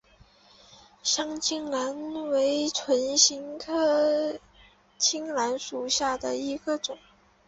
[1.03, 4.39] 香青兰为唇形科
[4.97, 6.97] 青兰属下的一个种。